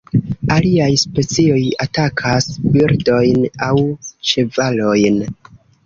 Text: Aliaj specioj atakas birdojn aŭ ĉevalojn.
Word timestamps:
Aliaj 0.53 0.87
specioj 1.01 1.59
atakas 1.87 2.49
birdojn 2.79 3.47
aŭ 3.71 3.79
ĉevalojn. 4.33 5.27